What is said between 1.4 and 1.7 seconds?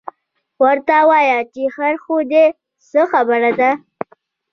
چې